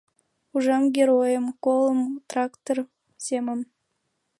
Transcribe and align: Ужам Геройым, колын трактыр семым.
Ужам 0.55 0.83
Геройым, 0.95 1.45
колын 1.63 1.99
трактыр 2.29 2.77
семым. 3.25 3.59